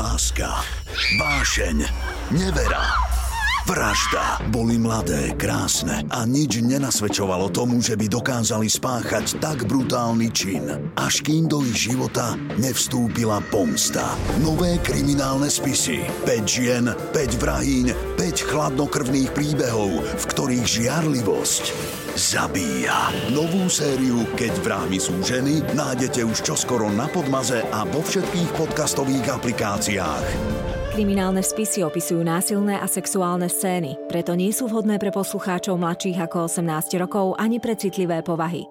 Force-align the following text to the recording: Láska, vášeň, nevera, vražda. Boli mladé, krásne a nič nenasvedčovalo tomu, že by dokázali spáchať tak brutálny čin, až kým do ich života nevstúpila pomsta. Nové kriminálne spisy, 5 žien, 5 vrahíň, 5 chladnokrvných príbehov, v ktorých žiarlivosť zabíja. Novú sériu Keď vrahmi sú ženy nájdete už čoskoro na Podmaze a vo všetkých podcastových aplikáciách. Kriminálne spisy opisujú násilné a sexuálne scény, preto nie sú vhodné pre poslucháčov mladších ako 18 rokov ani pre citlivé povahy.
Láska, 0.00 0.64
vášeň, 1.20 1.84
nevera, 2.30 3.09
vražda. 3.70 4.42
Boli 4.50 4.82
mladé, 4.82 5.30
krásne 5.38 6.02
a 6.10 6.26
nič 6.26 6.58
nenasvedčovalo 6.58 7.54
tomu, 7.54 7.78
že 7.78 7.94
by 7.94 8.10
dokázali 8.10 8.66
spáchať 8.66 9.38
tak 9.38 9.62
brutálny 9.70 10.26
čin, 10.34 10.66
až 10.98 11.22
kým 11.22 11.46
do 11.46 11.62
ich 11.62 11.86
života 11.86 12.34
nevstúpila 12.58 13.38
pomsta. 13.54 14.18
Nové 14.42 14.82
kriminálne 14.82 15.46
spisy, 15.46 16.02
5 16.26 16.42
žien, 16.50 16.84
5 17.14 17.38
vrahíň, 17.38 17.86
5 18.18 18.50
chladnokrvných 18.50 19.30
príbehov, 19.30 20.02
v 20.02 20.24
ktorých 20.26 20.66
žiarlivosť 20.66 21.64
zabíja. 22.18 23.14
Novú 23.30 23.70
sériu 23.70 24.26
Keď 24.34 24.66
vrahmi 24.66 24.98
sú 24.98 25.14
ženy 25.22 25.62
nájdete 25.78 26.26
už 26.26 26.42
čoskoro 26.42 26.90
na 26.90 27.06
Podmaze 27.06 27.62
a 27.70 27.86
vo 27.86 28.02
všetkých 28.02 28.50
podcastových 28.58 29.30
aplikáciách. 29.30 30.69
Kriminálne 31.00 31.40
spisy 31.40 31.80
opisujú 31.80 32.20
násilné 32.20 32.76
a 32.76 32.84
sexuálne 32.84 33.48
scény, 33.48 33.96
preto 34.12 34.36
nie 34.36 34.52
sú 34.52 34.68
vhodné 34.68 35.00
pre 35.00 35.08
poslucháčov 35.08 35.80
mladších 35.80 36.20
ako 36.20 36.44
18 36.44 37.00
rokov 37.00 37.40
ani 37.40 37.56
pre 37.56 37.72
citlivé 37.72 38.20
povahy. 38.20 38.68